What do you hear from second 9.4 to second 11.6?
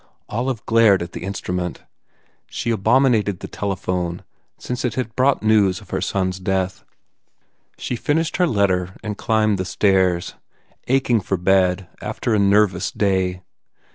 the stairs, aching for